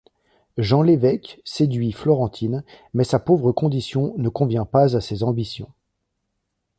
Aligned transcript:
Jean 0.57 0.81
Lévesque 0.81 1.39
séduit 1.45 1.91
Florentine, 1.91 2.63
mais 2.95 3.03
sa 3.03 3.19
pauvre 3.19 3.51
condition 3.51 4.15
ne 4.17 4.29
convient 4.29 4.65
pas 4.65 4.95
à 4.97 4.99
ses 4.99 5.21
ambitions. 5.21 5.69